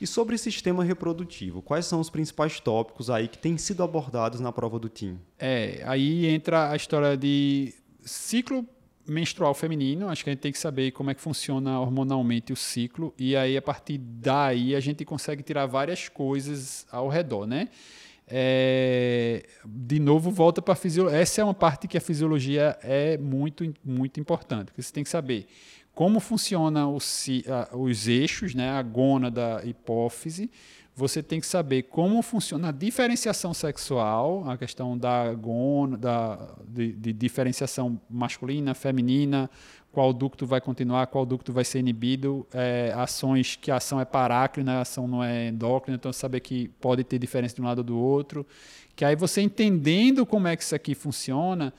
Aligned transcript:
E 0.00 0.06
sobre 0.06 0.36
sistema 0.36 0.84
reprodutivo, 0.84 1.62
quais 1.62 1.86
são 1.86 2.00
os 2.00 2.10
principais 2.10 2.60
tópicos 2.60 3.10
aí 3.10 3.28
que 3.28 3.38
têm 3.38 3.56
sido 3.56 3.82
abordados 3.82 4.40
na 4.40 4.52
prova 4.52 4.78
do 4.78 4.88
TIM? 4.88 5.18
É, 5.38 5.82
aí 5.84 6.26
entra 6.26 6.70
a 6.70 6.76
história 6.76 7.16
de 7.16 7.74
ciclo 8.02 8.66
menstrual 9.06 9.52
feminino, 9.54 10.08
acho 10.08 10.24
que 10.24 10.30
a 10.30 10.32
gente 10.32 10.40
tem 10.40 10.52
que 10.52 10.58
saber 10.58 10.90
como 10.92 11.10
é 11.10 11.14
que 11.14 11.20
funciona 11.20 11.78
hormonalmente 11.78 12.52
o 12.52 12.56
ciclo, 12.56 13.12
e 13.18 13.36
aí 13.36 13.56
a 13.56 13.62
partir 13.62 13.98
daí 13.98 14.74
a 14.74 14.80
gente 14.80 15.04
consegue 15.04 15.42
tirar 15.42 15.66
várias 15.66 16.08
coisas 16.08 16.86
ao 16.90 17.08
redor, 17.08 17.46
né? 17.46 17.68
É, 18.26 19.44
de 19.66 20.00
novo, 20.00 20.30
volta 20.30 20.62
para 20.62 20.72
a 20.72 20.76
fisiologia. 20.76 21.18
Essa 21.18 21.42
é 21.42 21.44
uma 21.44 21.52
parte 21.52 21.86
que 21.86 21.98
a 21.98 22.00
fisiologia 22.00 22.78
é 22.82 23.18
muito, 23.18 23.70
muito 23.84 24.18
importante, 24.18 24.66
porque 24.66 24.82
você 24.82 24.92
tem 24.92 25.04
que 25.04 25.10
saber 25.10 25.46
como 25.94 26.18
funciona 26.20 26.88
os, 26.88 27.26
os 27.72 28.08
eixos, 28.08 28.54
né, 28.54 28.70
a 28.70 28.82
gônada, 28.82 29.58
a 29.58 29.66
hipófise, 29.66 30.50
você 30.96 31.22
tem 31.22 31.40
que 31.40 31.46
saber 31.46 31.84
como 31.84 32.22
funciona 32.22 32.68
a 32.68 32.72
diferenciação 32.72 33.52
sexual, 33.52 34.48
a 34.48 34.56
questão 34.56 34.96
da 34.96 35.32
gônada, 35.34 35.98
da, 35.98 36.54
de, 36.68 36.92
de, 36.92 37.12
diferenciação 37.12 38.00
masculina, 38.08 38.74
feminina, 38.74 39.50
qual 39.90 40.12
ducto 40.12 40.46
vai 40.46 40.60
continuar, 40.60 41.06
qual 41.08 41.26
ducto 41.26 41.52
vai 41.52 41.64
ser 41.64 41.80
inibido, 41.80 42.46
é, 42.52 42.92
ações 42.96 43.56
que 43.56 43.70
a 43.70 43.76
ação 43.76 44.00
é 44.00 44.04
parácrina, 44.04 44.78
a 44.78 44.80
ação 44.82 45.08
não 45.08 45.22
é 45.22 45.48
endócrina, 45.48 45.96
então 45.96 46.12
saber 46.12 46.40
que 46.40 46.68
pode 46.80 47.02
ter 47.02 47.18
diferença 47.18 47.56
de 47.56 47.62
um 47.62 47.64
lado 47.64 47.78
ou 47.78 47.84
do 47.84 47.98
outro, 47.98 48.46
que 48.94 49.04
aí 49.04 49.16
você 49.16 49.40
entendendo 49.40 50.24
como 50.24 50.46
é 50.46 50.56
que 50.56 50.62
isso 50.62 50.74
aqui 50.74 50.94
funciona, 50.94 51.72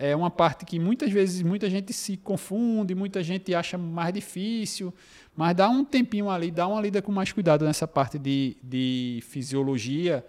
é 0.00 0.16
uma 0.16 0.30
parte 0.30 0.64
que 0.64 0.78
muitas 0.78 1.12
vezes 1.12 1.42
muita 1.42 1.68
gente 1.68 1.92
se 1.92 2.16
confunde, 2.16 2.94
muita 2.94 3.22
gente 3.22 3.54
acha 3.54 3.76
mais 3.76 4.14
difícil, 4.14 4.94
mas 5.36 5.54
dá 5.54 5.68
um 5.68 5.84
tempinho 5.84 6.30
ali, 6.30 6.50
dá 6.50 6.66
uma 6.66 6.80
lida 6.80 7.02
com 7.02 7.12
mais 7.12 7.30
cuidado 7.30 7.66
nessa 7.66 7.86
parte 7.86 8.18
de, 8.18 8.56
de 8.62 9.20
fisiologia, 9.28 10.24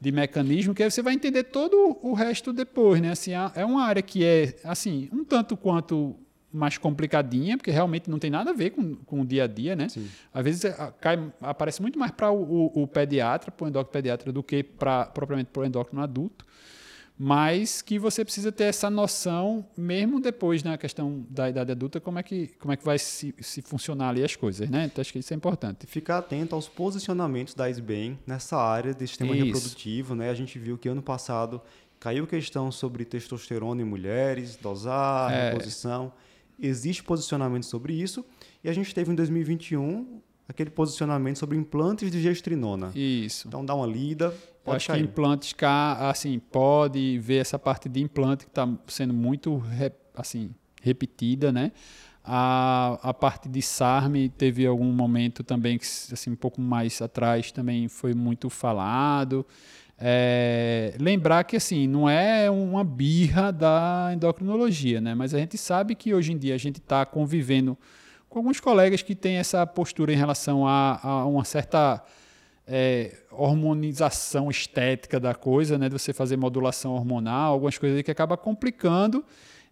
de 0.00 0.10
mecanismo, 0.10 0.74
que 0.74 0.82
aí 0.82 0.90
você 0.90 1.02
vai 1.02 1.12
entender 1.12 1.44
todo 1.44 1.98
o 2.02 2.14
resto 2.14 2.50
depois, 2.50 3.02
né? 3.02 3.10
Assim, 3.10 3.32
é 3.54 3.62
uma 3.62 3.84
área 3.84 4.00
que 4.00 4.24
é, 4.24 4.56
assim, 4.64 5.10
um 5.12 5.22
tanto 5.22 5.54
quanto 5.54 6.16
mais 6.50 6.78
complicadinha, 6.78 7.58
porque 7.58 7.70
realmente 7.70 8.08
não 8.08 8.18
tem 8.18 8.30
nada 8.30 8.50
a 8.50 8.54
ver 8.54 8.70
com, 8.70 8.96
com 8.96 9.20
o 9.20 9.26
dia 9.26 9.44
a 9.44 9.46
dia, 9.46 9.76
né? 9.76 9.90
Sim. 9.90 10.08
Às 10.32 10.42
vezes 10.42 10.62
cai, 10.98 11.30
aparece 11.42 11.82
muito 11.82 11.98
mais 11.98 12.10
para 12.10 12.30
o, 12.30 12.42
o, 12.42 12.82
o, 12.82 12.86
pediatra, 12.88 13.50
para 13.50 13.66
o 13.66 13.68
endócrino 13.68 13.92
pediatra, 13.92 14.32
do 14.32 14.42
que 14.42 14.62
pra, 14.62 15.04
propriamente 15.04 15.50
para 15.52 15.60
o 15.60 15.64
endócrino 15.66 16.02
adulto 16.02 16.46
mas 17.22 17.82
que 17.82 17.98
você 17.98 18.24
precisa 18.24 18.50
ter 18.50 18.64
essa 18.64 18.88
noção, 18.88 19.62
mesmo 19.76 20.22
depois 20.22 20.62
na 20.62 20.70
né, 20.70 20.78
questão 20.78 21.22
da 21.28 21.50
idade 21.50 21.70
adulta, 21.70 22.00
como 22.00 22.18
é 22.18 22.22
que, 22.22 22.46
como 22.58 22.72
é 22.72 22.78
que 22.78 22.82
vai 22.82 22.98
se, 22.98 23.34
se 23.40 23.60
funcionar 23.60 24.08
ali 24.08 24.24
as 24.24 24.34
coisas, 24.34 24.70
né? 24.70 24.86
Então 24.86 25.02
acho 25.02 25.12
que 25.12 25.18
isso 25.18 25.34
é 25.34 25.36
importante. 25.36 25.86
Ficar 25.86 26.16
atento 26.16 26.54
aos 26.54 26.66
posicionamentos 26.66 27.52
da 27.52 27.68
SBEM 27.68 28.18
nessa 28.26 28.56
área 28.56 28.94
de 28.94 29.06
sistema 29.06 29.36
isso. 29.36 29.44
reprodutivo, 29.44 30.14
né? 30.14 30.30
A 30.30 30.34
gente 30.34 30.58
viu 30.58 30.78
que 30.78 30.88
ano 30.88 31.02
passado 31.02 31.60
caiu 31.98 32.26
questão 32.26 32.72
sobre 32.72 33.04
testosterona 33.04 33.82
em 33.82 33.84
mulheres, 33.84 34.56
dosagem, 34.56 35.38
é. 35.38 35.50
posição. 35.52 36.10
Existe 36.58 37.04
posicionamento 37.04 37.66
sobre 37.66 37.92
isso. 37.92 38.24
E 38.64 38.70
a 38.70 38.72
gente 38.72 38.94
teve 38.94 39.12
em 39.12 39.14
2021 39.14 40.22
aquele 40.48 40.70
posicionamento 40.70 41.38
sobre 41.38 41.58
implantes 41.58 42.10
de 42.10 42.20
gestrinona. 42.22 42.92
Isso. 42.94 43.46
Então 43.46 43.62
dá 43.62 43.74
uma 43.74 43.86
lida. 43.86 44.34
Eu 44.70 44.76
acho 44.76 44.86
cair. 44.88 44.98
que 44.98 45.04
implantes 45.04 45.52
cá, 45.52 46.10
assim, 46.10 46.38
pode 46.38 47.18
ver 47.18 47.36
essa 47.36 47.58
parte 47.58 47.88
de 47.88 48.00
implante 48.00 48.44
que 48.44 48.50
está 48.50 48.68
sendo 48.86 49.12
muito 49.14 49.62
assim, 50.14 50.50
repetida, 50.82 51.52
né? 51.52 51.72
A, 52.22 52.98
a 53.02 53.14
parte 53.14 53.48
de 53.48 53.62
SARM 53.62 54.28
teve 54.36 54.66
algum 54.66 54.92
momento 54.92 55.42
também 55.42 55.78
que, 55.78 55.86
assim, 56.12 56.30
um 56.30 56.36
pouco 56.36 56.60
mais 56.60 57.00
atrás 57.00 57.50
também 57.50 57.88
foi 57.88 58.14
muito 58.14 58.50
falado. 58.50 59.46
É, 60.02 60.94
lembrar 60.98 61.44
que 61.44 61.56
assim 61.56 61.86
não 61.86 62.08
é 62.08 62.50
uma 62.50 62.82
birra 62.82 63.52
da 63.52 64.10
endocrinologia, 64.14 64.98
né? 64.98 65.14
Mas 65.14 65.34
a 65.34 65.38
gente 65.38 65.58
sabe 65.58 65.94
que 65.94 66.14
hoje 66.14 66.32
em 66.32 66.38
dia 66.38 66.54
a 66.54 66.58
gente 66.58 66.78
está 66.78 67.04
convivendo 67.04 67.76
com 68.26 68.38
alguns 68.38 68.60
colegas 68.60 69.02
que 69.02 69.14
têm 69.14 69.36
essa 69.36 69.66
postura 69.66 70.10
em 70.10 70.16
relação 70.16 70.66
a, 70.66 70.98
a 71.02 71.26
uma 71.26 71.44
certa 71.44 72.02
é, 72.72 73.16
hormonização 73.32 74.48
estética 74.48 75.18
da 75.18 75.34
coisa, 75.34 75.76
né, 75.76 75.88
de 75.88 75.98
você 75.98 76.12
fazer 76.12 76.36
modulação 76.36 76.92
hormonal, 76.92 77.54
algumas 77.54 77.76
coisas 77.76 78.00
que 78.02 78.12
acaba 78.12 78.36
complicando 78.36 79.24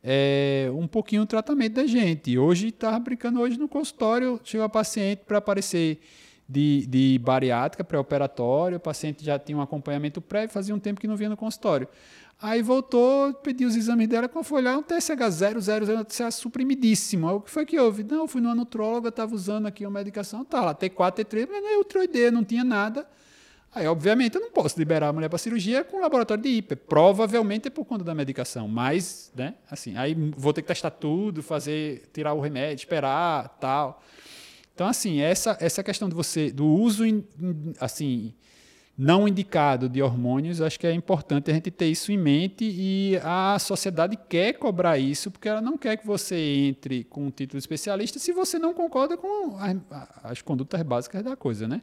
é, 0.03 0.69
um 0.75 0.89
pouquinho 0.89 1.23
o 1.23 1.27
tratamento 1.27 1.75
da 1.75 1.87
gente. 1.87 2.37
Hoje 2.37 2.69
estava 2.69 2.99
brincando 2.99 3.41
hoje 3.41 3.57
no 3.57 3.69
consultório, 3.69 4.41
chegou 4.43 4.65
a 4.65 4.69
paciente 4.69 5.21
para 5.25 5.39
aparecer 5.39 6.01
de, 6.49 6.87
de 6.87 7.19
bariátrica 7.19 7.85
pré-operatório, 7.85 8.79
o 8.79 8.81
paciente 8.81 9.25
já 9.25 9.39
tinha 9.39 9.59
um 9.59 9.61
acompanhamento 9.61 10.21
prévio, 10.21 10.49
fazia 10.49 10.75
um 10.75 10.79
tempo 10.79 11.01
que 11.01 11.07
não 11.07 11.17
vinha 11.17 11.29
no 11.29 11.37
consultório. 11.37 11.87
Aí 12.41 12.63
voltou, 12.63 13.35
pediu 13.35 13.69
os 13.69 13.75
exames 13.75 14.07
dela, 14.07 14.29
quando 14.29 14.45
foi 14.45 14.61
olhar, 14.63 14.79
um 14.79 14.83
TSH 14.83 15.61
000, 15.61 16.05
TSH 16.05 16.35
suprimidíssimo. 16.35 17.29
Aí, 17.29 17.35
o 17.35 17.41
que 17.41 17.51
foi 17.51 17.67
que 17.67 17.79
houve? 17.79 18.05
Não, 18.05 18.29
fui 18.29 18.41
no 18.41 18.55
nutróloga, 18.55 19.09
estava 19.09 19.35
usando 19.35 19.67
aqui 19.67 19.85
uma 19.85 19.99
medicação, 19.99 20.45
tá 20.45 20.63
lá, 20.63 20.75
T4, 20.75 21.25
T3, 21.25 21.49
mas 21.51 21.63
não 21.63 21.69
é 21.69 21.77
ultroideia, 21.77 22.31
não 22.31 22.45
tinha 22.45 22.63
nada. 22.63 23.07
Aí, 23.75 23.87
obviamente, 23.87 24.37
eu 24.37 24.41
não 24.41 24.51
posso 24.51 24.79
liberar 24.79 25.09
a 25.09 25.13
mulher 25.13 25.29
para 25.29 25.37
cirurgia 25.37 25.85
com 25.85 26.01
laboratório 26.01 26.43
de 26.43 26.49
hiper. 26.49 26.79
Provavelmente 26.79 27.67
é 27.67 27.71
por 27.71 27.85
conta 27.85 28.05
da 28.05 28.15
medicação, 28.15 28.67
mas, 28.67 29.31
né, 29.37 29.55
assim, 29.71 29.97
aí 29.97 30.15
vou 30.37 30.53
ter 30.53 30.63
que 30.63 30.69
testar 30.69 30.91
tudo, 30.91 31.43
fazer, 31.43 32.09
tirar 32.13 32.33
o 32.33 32.41
remédio, 32.41 32.83
esperar, 32.83 33.49
tal. 33.61 34.03
Então, 34.79 34.87
assim, 34.87 35.21
essa, 35.21 35.59
essa 35.61 35.83
questão 35.83 36.09
de 36.09 36.15
você, 36.15 36.53
do 36.53 36.65
uso, 36.65 37.03
assim, 37.81 38.33
não 38.97 39.27
indicado 39.27 39.89
de 39.89 40.01
hormônios, 40.01 40.61
acho 40.61 40.79
que 40.79 40.87
é 40.87 40.93
importante 40.93 41.51
a 41.51 41.55
gente 41.55 41.69
ter 41.69 41.87
isso 41.87 42.13
em 42.13 42.17
mente 42.17 42.65
e 42.65 43.19
a 43.25 43.59
sociedade 43.59 44.17
quer 44.29 44.53
cobrar 44.53 44.97
isso 44.97 45.33
porque 45.33 45.49
ela 45.49 45.61
não 45.61 45.77
quer 45.77 45.97
que 45.97 46.07
você 46.07 46.37
entre 46.69 47.03
com 47.03 47.27
um 47.27 47.31
título 47.31 47.59
de 47.59 47.65
especialista 47.65 48.21
se 48.21 48.31
você 48.31 48.57
não 48.57 48.73
concorda 48.73 49.17
com 49.17 49.57
as, 49.59 49.77
as 50.23 50.43
condutas 50.43 50.81
básicas 50.83 51.25
da 51.25 51.35
coisa, 51.35 51.67
né? 51.67 51.83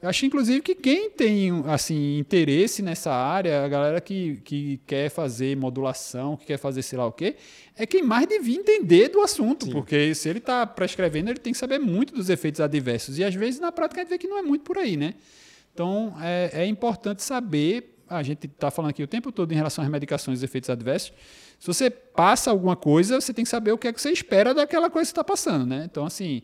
Eu 0.00 0.10
acho, 0.10 0.26
inclusive, 0.26 0.60
que 0.60 0.74
quem 0.74 1.08
tem 1.08 1.50
assim, 1.66 2.18
interesse 2.18 2.82
nessa 2.82 3.10
área, 3.10 3.64
a 3.64 3.68
galera 3.68 4.00
que, 4.00 4.36
que 4.44 4.78
quer 4.86 5.08
fazer 5.08 5.56
modulação, 5.56 6.36
que 6.36 6.44
quer 6.44 6.58
fazer 6.58 6.82
sei 6.82 6.98
lá 6.98 7.06
o 7.06 7.12
quê, 7.12 7.36
é 7.74 7.86
quem 7.86 8.02
mais 8.02 8.26
devia 8.26 8.58
entender 8.58 9.08
do 9.08 9.22
assunto, 9.22 9.64
Sim. 9.64 9.72
porque 9.72 10.14
se 10.14 10.28
ele 10.28 10.38
está 10.38 10.66
prescrevendo, 10.66 11.30
ele 11.30 11.38
tem 11.38 11.52
que 11.52 11.58
saber 11.58 11.78
muito 11.78 12.14
dos 12.14 12.28
efeitos 12.28 12.60
adversos. 12.60 13.18
E 13.18 13.24
às 13.24 13.34
vezes, 13.34 13.58
na 13.58 13.72
prática, 13.72 14.00
a 14.00 14.04
gente 14.04 14.10
vê 14.10 14.18
que 14.18 14.28
não 14.28 14.38
é 14.38 14.42
muito 14.42 14.62
por 14.62 14.76
aí, 14.76 14.98
né? 14.98 15.14
Então, 15.72 16.14
é, 16.20 16.50
é 16.52 16.66
importante 16.66 17.22
saber. 17.22 17.94
A 18.08 18.22
gente 18.22 18.46
está 18.46 18.70
falando 18.70 18.90
aqui 18.90 19.02
o 19.02 19.08
tempo 19.08 19.32
todo 19.32 19.50
em 19.50 19.56
relação 19.56 19.82
às 19.82 19.90
medicações 19.90 20.40
e 20.40 20.44
efeitos 20.44 20.70
adversos. 20.70 21.12
Se 21.58 21.66
você 21.66 21.90
passa 21.90 22.50
alguma 22.50 22.76
coisa, 22.76 23.20
você 23.20 23.32
tem 23.32 23.44
que 23.44 23.50
saber 23.50 23.72
o 23.72 23.78
que 23.78 23.88
é 23.88 23.92
que 23.92 24.00
você 24.00 24.10
espera 24.10 24.54
daquela 24.54 24.90
coisa 24.90 25.08
que 25.08 25.12
está 25.12 25.24
passando, 25.24 25.66
né? 25.66 25.86
Então, 25.90 26.04
assim, 26.04 26.42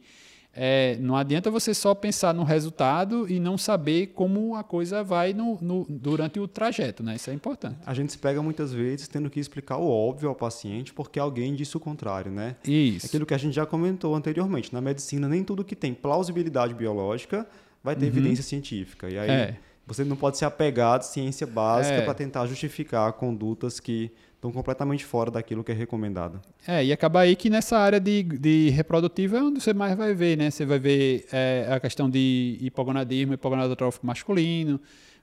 é, 0.55 0.99
não 1.01 1.17
adianta 1.17 1.51
você 1.51 1.73
só 1.73 1.95
pensar 1.95 2.35
no 2.35 2.45
resultado 2.45 3.27
e 3.31 3.41
não 3.41 3.57
saber 3.57 4.09
como 4.09 4.55
a 4.55 4.63
coisa 4.63 5.03
vai 5.03 5.33
no, 5.33 5.59
no, 5.63 5.87
durante 5.89 6.39
o 6.39 6.47
trajeto, 6.47 7.03
né? 7.03 7.17
Isso 7.17 7.31
é 7.31 7.33
importante. 7.33 7.79
A 7.87 7.95
gente 7.95 8.13
se 8.13 8.19
pega 8.19 8.43
muitas 8.43 8.73
vezes 8.73 9.09
tendo 9.09 9.31
que 9.31 9.41
explicar 9.41 9.79
o 9.79 9.89
óbvio 9.89 10.29
ao 10.29 10.35
paciente 10.35 10.93
porque 10.93 11.19
alguém 11.19 11.55
disse 11.55 11.75
o 11.77 11.81
contrário, 11.81 12.31
né? 12.31 12.57
Isso. 12.67 13.07
Aquilo 13.07 13.25
que 13.25 13.33
a 13.33 13.39
gente 13.39 13.55
já 13.55 13.65
comentou 13.65 14.15
anteriormente. 14.15 14.73
Na 14.75 14.81
medicina, 14.81 15.27
nem 15.27 15.43
tudo 15.43 15.65
que 15.65 15.75
tem 15.75 15.95
plausibilidade 15.95 16.75
biológica 16.75 17.47
vai 17.83 17.97
ter 17.97 18.03
uhum. 18.03 18.09
evidência 18.09 18.45
científica. 18.45 19.09
E 19.09 19.19
aí 19.19 19.31
é. 19.31 19.57
você 19.87 20.05
não 20.05 20.17
pode 20.17 20.37
se 20.37 20.45
apegar 20.45 20.99
à 20.99 21.01
ciência 21.01 21.47
básica 21.47 21.97
é. 21.97 22.03
para 22.03 22.13
tentar 22.13 22.47
justificar 22.47 23.11
condutas 23.15 23.81
que 23.81 24.13
estão 24.43 24.51
completamente 24.51 25.05
fora 25.05 25.31
daquilo 25.31 25.63
que 25.63 25.71
é 25.71 25.75
recomendado. 25.75 26.41
É, 26.67 26.85
e 26.85 26.93
acaba 26.93 27.21
aí 27.21 27.37
que 27.37 27.49
nessa 27.49 27.79
área 27.79 28.01
de, 28.01 28.25
de 28.25 28.71
reprodutiva 28.71 29.39
é 29.39 29.43
onde 29.43 29.61
você 29.61 29.73
mais 29.73 29.97
vai 29.97 30.13
ver, 30.15 30.37
né? 30.37 30.51
Você 30.51 30.67
vai 30.67 30.81
ver 30.81 31.27
é, 31.33 31.69
a 31.71 31.79
questão 31.79 32.11
de 32.11 32.59
hipogonadismo, 32.61 33.35
hipogonadotrófico 33.35 34.05
masculino, 34.05 34.81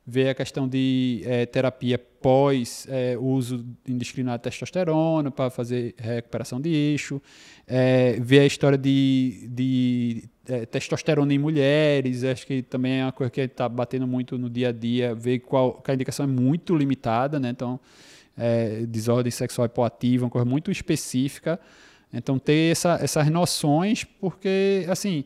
ver 0.08 0.30
a 0.30 0.34
questão 0.34 0.70
de 0.70 1.22
é, 1.26 1.46
terapia 1.46 2.00
pós 2.00 2.88
é, 2.90 3.18
uso 3.20 3.66
indiscriminado 3.86 4.38
de 4.38 4.44
testosterona 4.44 5.30
para 5.30 5.50
fazer 5.50 5.96
recuperação 5.98 6.62
de 6.62 6.70
eixo, 6.70 7.22
é, 7.68 8.18
ver 8.22 8.40
a 8.40 8.46
história 8.46 8.78
de, 8.78 9.50
de 9.52 10.30
é, 10.48 10.66
testosterona 10.66 11.34
em 11.34 11.38
mulheres, 11.38 12.24
acho 12.24 12.48
que 12.48 12.62
também 12.62 13.02
é 13.02 13.06
uma 13.06 13.12
coisa 13.12 13.30
que 13.30 13.42
está 13.42 13.68
batendo 13.68 14.08
muito 14.08 14.38
no 14.38 14.50
dia 14.50 14.70
a 14.70 14.72
dia, 14.72 15.14
ver 15.14 15.40
qual 15.40 15.74
que 15.74 15.92
a 15.92 15.94
indicação 15.94 16.24
é 16.24 16.28
muito 16.28 16.74
limitada, 16.74 17.38
né? 17.38 17.50
Então, 17.50 17.82
é, 18.40 18.86
desordem 18.86 19.32
sexual 19.32 19.66
hipoativa, 19.66 20.26
uma 20.26 20.32
coisa 20.32 20.46
muito 20.46 20.72
específica. 20.72 21.60
Então, 22.12 22.40
ter 22.40 22.72
essa, 22.72 22.98
essas 23.02 23.30
noções, 23.30 24.04
porque, 24.04 24.86
assim, 24.90 25.26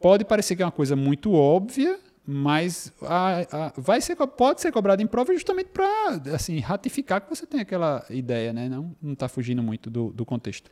pode 0.00 0.24
parecer 0.24 0.56
que 0.56 0.62
é 0.62 0.64
uma 0.64 0.72
coisa 0.72 0.96
muito 0.96 1.34
óbvia, 1.34 1.98
mas 2.26 2.92
a, 3.02 3.40
a, 3.50 3.72
vai 3.76 4.00
ser, 4.00 4.16
pode 4.16 4.60
ser 4.60 4.70
cobrado 4.70 5.02
em 5.02 5.06
prova 5.06 5.32
justamente 5.32 5.68
para 5.68 6.20
assim, 6.34 6.58
ratificar 6.60 7.20
que 7.22 7.28
você 7.28 7.46
tem 7.46 7.60
aquela 7.60 8.04
ideia, 8.10 8.52
né? 8.52 8.68
não 8.68 8.94
está 9.12 9.28
fugindo 9.28 9.62
muito 9.62 9.90
do, 9.90 10.10
do 10.12 10.24
contexto. 10.24 10.70